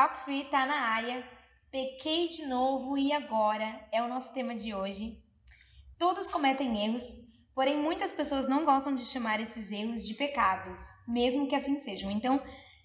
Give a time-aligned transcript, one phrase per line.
[0.00, 1.22] Talk Free tá na área.
[1.70, 5.22] Pequei de novo e agora é o nosso tema de hoje.
[5.98, 7.04] Todos cometem erros,
[7.54, 12.10] porém muitas pessoas não gostam de chamar esses erros de pecados, mesmo que assim sejam.
[12.10, 12.42] Então,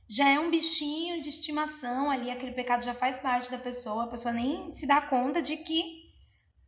[0.09, 4.07] já é um bichinho de estimação ali, aquele pecado já faz parte da pessoa, a
[4.07, 6.11] pessoa nem se dá conta de que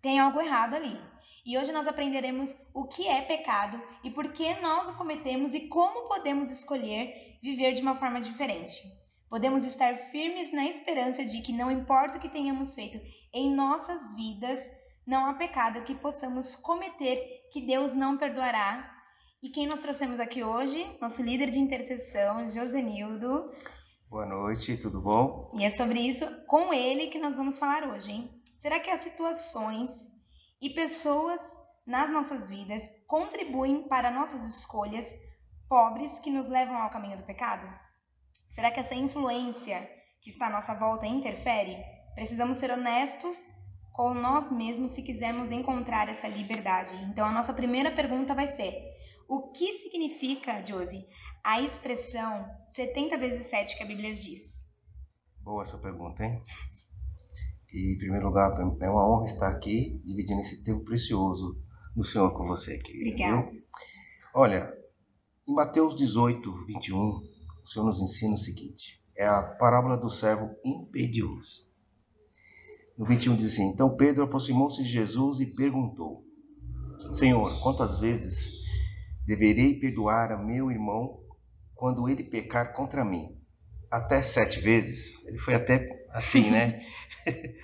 [0.02, 0.98] tem algo errado ali.
[1.46, 5.68] E hoje nós aprenderemos o que é pecado e por que nós o cometemos e
[5.68, 8.82] como podemos escolher viver de uma forma diferente.
[9.30, 12.98] Podemos estar firmes na esperança de que não importa o que tenhamos feito
[13.34, 14.62] em nossas vidas,
[15.06, 18.90] não há pecado que possamos cometer que Deus não perdoará.
[19.44, 20.86] E quem nós trouxemos aqui hoje?
[21.02, 23.52] Nosso líder de intercessão, Josenildo.
[24.10, 25.52] Boa noite, tudo bom?
[25.60, 28.42] E é sobre isso, com ele, que nós vamos falar hoje, hein?
[28.56, 30.10] Será que as situações
[30.62, 31.42] e pessoas
[31.86, 35.14] nas nossas vidas contribuem para nossas escolhas
[35.68, 37.68] pobres que nos levam ao caminho do pecado?
[38.50, 39.88] Será que essa influência
[40.22, 41.78] que está à nossa volta interfere?
[42.16, 43.38] Precisamos ser honestos
[43.94, 46.96] com nós mesmos se quisermos encontrar essa liberdade.
[47.10, 48.74] Então, a nossa primeira pergunta vai ser:
[49.28, 51.06] o que significa, Josie,
[51.44, 54.66] a expressão 70 vezes 7 que a Bíblia diz?
[55.42, 56.42] Boa essa pergunta, hein?
[57.72, 61.60] E, em primeiro lugar, é uma honra estar aqui dividindo esse tempo precioso
[61.96, 63.10] do Senhor com você, querida.
[63.10, 63.52] Obrigada.
[64.34, 64.74] Olha,
[65.48, 67.22] em Mateus 18, 21,
[67.68, 71.68] o Senhor nos ensina o seguinte: é a parábola do servo impedioso.
[72.98, 76.26] No 21 diz assim: Então Pedro aproximou-se de Jesus e perguntou:
[77.12, 78.54] Senhor, quantas vezes
[79.26, 81.20] deverei perdoar a meu irmão
[81.76, 83.38] quando ele pecar contra mim?
[83.92, 85.26] Até sete vezes?
[85.26, 86.80] Ele foi até assim, né?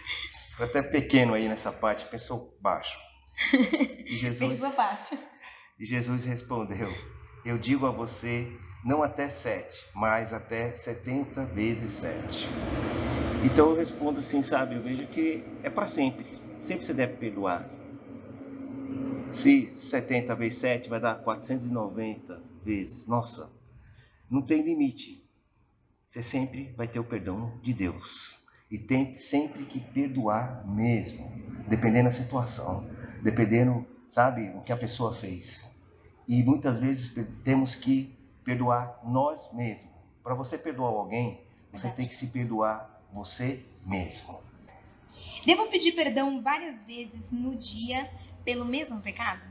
[0.58, 2.98] foi até pequeno aí nessa parte, pensou baixo.
[4.06, 5.18] E Jesus, Pensou baixo.
[5.80, 6.94] E Jesus respondeu:
[7.46, 8.52] Eu digo a você
[8.84, 12.48] não até sete, mas até setenta vezes sete.
[13.44, 14.76] Então eu respondo assim, sabe?
[14.76, 16.26] Eu vejo que é para sempre.
[16.62, 17.70] Sempre você deve perdoar.
[19.30, 23.08] Se 70 vezes 7 vai dar 490 vezes.
[23.08, 23.52] Nossa,
[24.30, 25.28] não tem limite.
[26.10, 28.38] Você sempre vai ter o perdão de Deus.
[28.70, 31.30] E tem sempre que perdoar mesmo.
[31.68, 32.88] Dependendo da situação.
[33.24, 35.70] Dependendo, sabe, o que a pessoa fez.
[36.28, 37.14] E muitas vezes
[37.44, 39.92] temos que perdoar nós mesmos.
[40.22, 44.42] Para você perdoar alguém, você tem que se perdoar você mesmo.
[45.46, 48.10] Devo pedir perdão várias vezes no dia
[48.44, 49.42] pelo mesmo pecado?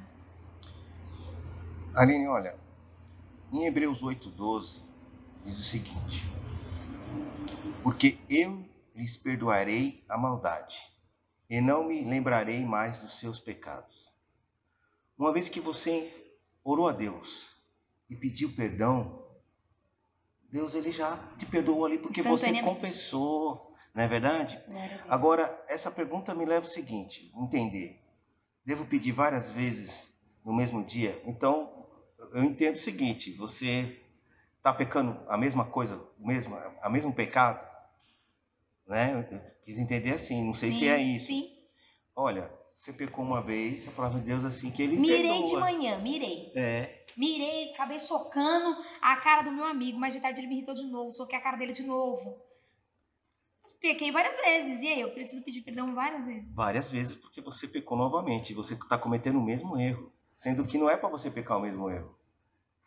[1.94, 2.56] Aline, olha,
[3.52, 4.80] em Hebreus 8,12
[5.44, 6.26] diz o seguinte:
[7.82, 8.64] Porque eu
[8.94, 10.90] lhes perdoarei a maldade,
[11.50, 14.14] e não me lembrarei mais dos seus pecados.
[15.18, 16.10] Uma vez que você
[16.64, 17.51] orou a Deus,
[18.12, 19.24] e pediu perdão,
[20.50, 24.62] Deus ele já te perdoou ali porque você confessou, não é verdade?
[25.08, 27.98] Agora, essa pergunta me leva ao seguinte, entender.
[28.64, 30.14] Devo pedir várias vezes
[30.44, 31.20] no mesmo dia?
[31.24, 31.88] Então,
[32.32, 33.98] eu entendo o seguinte, você
[34.58, 37.66] está pecando a mesma coisa, o mesmo, a mesmo pecado?
[38.86, 39.26] Né?
[39.32, 41.26] Eu quis entender assim, não sei sim, se é isso.
[41.28, 41.50] Sim.
[42.14, 45.46] Olha, você pecou uma vez, a palavra de Deus assim que ele mirei perdoa.
[45.46, 46.50] de manhã, mirei.
[46.56, 47.04] É.
[47.16, 50.82] Mirei, acabei socando a cara do meu amigo, mas de tarde ele me irritou de
[50.82, 52.42] novo, soquei a cara dele de novo.
[53.80, 56.52] Pequei várias vezes, e aí eu preciso pedir perdão várias vezes.
[56.56, 60.90] Várias vezes, porque você pecou novamente, você está cometendo o mesmo erro, sendo que não
[60.90, 62.12] é para você pecar o mesmo erro.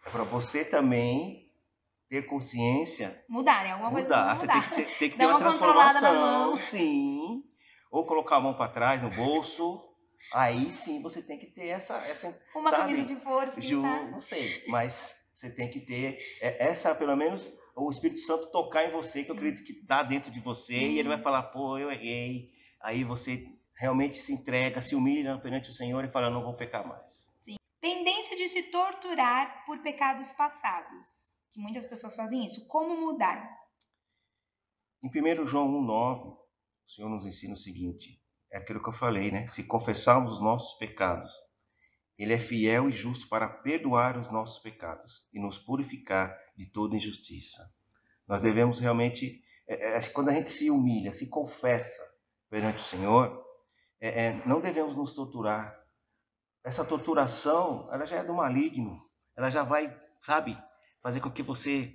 [0.05, 1.49] É para você também
[2.09, 3.23] ter consciência.
[3.29, 3.71] Mudar, né?
[3.71, 4.35] Alguma mudar.
[4.35, 4.67] coisa mudar.
[4.67, 6.57] Você tem que, tem que ter uma, uma transformação.
[6.57, 7.45] Sim.
[7.95, 9.95] Ou colocar a mão para trás no bolso
[10.33, 11.95] Aí sim você tem que ter essa.
[12.07, 16.65] essa Uma sabe, camisa de força, Ju, Não sei, mas você tem que ter é,
[16.65, 20.31] essa, pelo menos, o Espírito Santo tocar em você, que eu acredito que está dentro
[20.31, 20.85] de você, sim.
[20.85, 22.51] e ele vai falar, pô, eu errei.
[22.81, 26.87] Aí você realmente se entrega, se humilha perante o Senhor e fala, não vou pecar
[26.87, 27.33] mais.
[27.37, 27.55] Sim.
[27.79, 31.37] Tendência de se torturar por pecados passados.
[31.51, 32.67] Que muitas pessoas fazem isso.
[32.67, 33.57] Como mudar?
[35.03, 36.44] Em 1 João 1,9,
[36.87, 38.21] o Senhor nos ensina o seguinte:
[38.51, 39.47] é aquilo que eu falei, né?
[39.47, 41.31] Se confessarmos os nossos pecados,
[42.17, 46.95] Ele é fiel e justo para perdoar os nossos pecados e nos purificar de toda
[46.95, 47.61] injustiça.
[48.27, 52.03] Nós devemos realmente, é, é, quando a gente se humilha, se confessa
[52.49, 53.43] perante o Senhor,
[53.99, 55.75] é, é, não devemos nos torturar.
[56.63, 58.99] Essa torturação, ela já é do maligno.
[59.35, 60.57] Ela já vai, sabe,
[61.01, 61.93] fazer com que você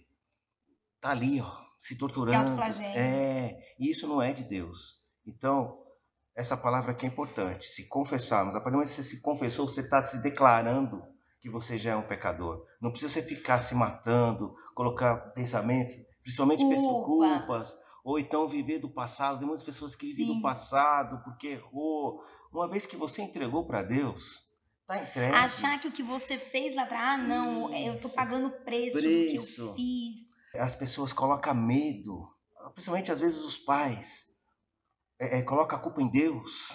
[1.01, 2.62] tá ali, ó, se torturando.
[2.75, 5.00] Se é, e isso não é de Deus.
[5.27, 5.82] Então,
[6.37, 7.67] essa palavra aqui é importante.
[7.67, 11.03] Se confessarmos, a partir do momento que você se confessou, você está se declarando
[11.41, 12.67] que você já é um pecador.
[12.82, 17.06] Não precisa você ficar se matando, colocar pensamentos, principalmente Culpa.
[17.06, 17.75] culpas,
[18.05, 19.38] ou então viver do passado.
[19.38, 20.35] Tem muitas pessoas que vivem Sim.
[20.35, 22.23] do passado porque errou.
[22.53, 24.43] Uma vez que você entregou para Deus,
[24.87, 25.35] tá entregue.
[25.35, 28.17] Achar que o que você fez lá atrás, ah, não, eu tô Isso.
[28.17, 29.55] pagando o preço, do Preço.
[29.55, 30.30] que eu fiz.
[30.55, 32.29] As pessoas colocam medo,
[32.75, 34.26] principalmente às vezes os pais,
[35.19, 36.70] é, é, colocam a culpa em Deus,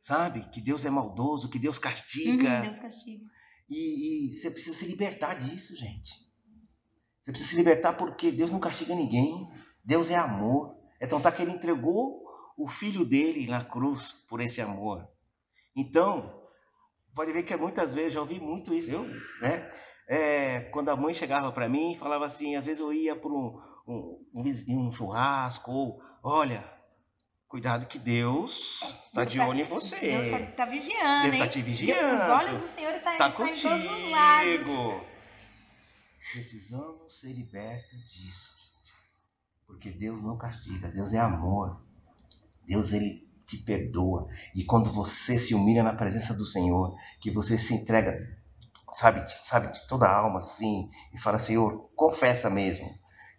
[0.00, 0.48] sabe?
[0.50, 2.56] Que Deus é maldoso, que Deus castiga.
[2.56, 3.24] Uhum, Deus castiga.
[3.70, 6.12] E, e você precisa se libertar disso, gente.
[7.22, 9.40] Você precisa se libertar porque Deus não castiga ninguém.
[9.82, 10.76] Deus é amor.
[11.00, 12.22] Então tá que ele entregou
[12.56, 15.08] o filho dele na cruz por esse amor.
[15.74, 16.42] Então,
[17.14, 19.04] pode ver que muitas vezes já ouvi muito isso, eu,
[19.40, 19.68] né?
[20.06, 23.32] É, quando a mãe chegava para mim e falava assim, às vezes eu ia por
[23.32, 26.62] um, um, um, um churrasco, ou olha,
[27.48, 28.80] cuidado que Deus
[29.14, 29.96] tá Deus de tá- olho em você.
[29.96, 31.40] Deus tá, tá vigiando, Deus hein?
[31.40, 32.22] tá te vigiando.
[32.22, 35.00] Os olhos do Senhor tá, tá estão em todos os lados.
[36.32, 38.92] Precisamos ser libertos disso, gente.
[39.66, 41.80] Porque Deus não castiga, Deus é amor.
[42.66, 44.26] Deus ele te perdoa.
[44.54, 48.18] E quando você se humilha na presença do Senhor, que você se entrega,
[48.94, 52.88] sabe, sabe de toda a alma assim, e fala, Senhor, confessa mesmo.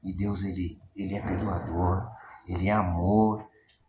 [0.03, 2.09] E Deus ele ele é perdoador,
[2.47, 3.45] ele é amor,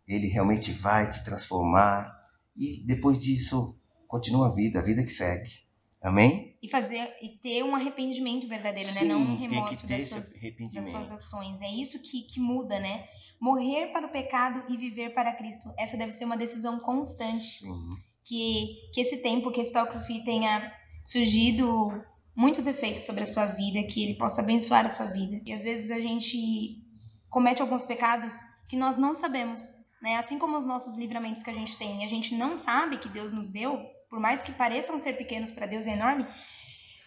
[0.07, 2.11] ele realmente vai te transformar.
[2.55, 5.67] E depois disso, continua a vida, a vida que segue.
[6.01, 6.57] Amém?
[6.61, 8.99] E fazer e ter um arrependimento verdadeiro, né?
[8.99, 10.33] Sim, Não um remorso que ter das suas,
[10.73, 11.61] das suas ações.
[11.61, 13.07] É isso que, que muda, né?
[13.39, 15.71] Morrer para o pecado e viver para Cristo.
[15.77, 17.59] Essa deve ser uma decisão constante.
[17.59, 17.89] Sim.
[18.23, 20.71] Que, que esse tempo, que esse Talk Free tenha
[21.07, 22.03] surgido
[22.35, 25.41] muitos efeitos sobre a sua vida, que ele possa abençoar a sua vida.
[25.45, 26.83] E às vezes a gente
[27.29, 28.35] comete alguns pecados
[28.67, 29.61] que nós não sabemos,
[30.01, 30.17] né?
[30.17, 33.31] Assim como os nossos livramentos que a gente tem, a gente não sabe que Deus
[33.31, 36.27] nos deu, por mais que pareçam ser pequenos para Deus, é enorme.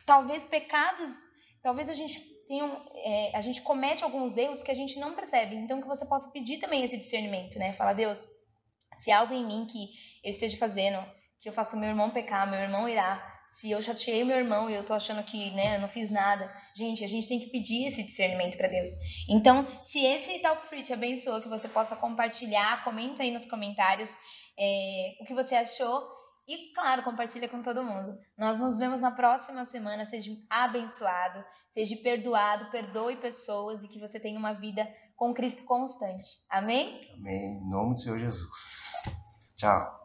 [0.06, 1.12] Talvez pecados,
[1.62, 2.18] talvez a gente
[2.48, 2.64] tenha,
[2.94, 5.56] é, a gente comete alguns erros que a gente não percebe.
[5.56, 7.74] Então que você possa pedir também esse discernimento, né?
[7.74, 8.26] Falar, Deus,
[8.96, 9.90] se há algo em mim que
[10.24, 11.04] eu esteja fazendo,
[11.38, 14.74] que eu faço meu irmão pecar, meu irmão irá, se eu chateei meu irmão e
[14.74, 16.50] eu tô achando que, né, eu não fiz nada.
[16.74, 18.90] Gente, a gente tem que pedir esse discernimento para Deus.
[19.28, 24.16] Então, se esse Talk Free te abençoou, que você possa compartilhar, comenta aí nos comentários
[24.56, 26.00] é, o que você achou.
[26.46, 28.16] E, claro, compartilha com todo mundo.
[28.38, 30.04] Nós nos vemos na próxima semana.
[30.04, 36.26] Seja abençoado, seja perdoado, perdoe pessoas e que você tenha uma vida com Cristo constante.
[36.48, 37.08] Amém?
[37.14, 37.58] Amém.
[37.58, 38.92] Em nome do Senhor Jesus.
[39.56, 39.99] Tchau.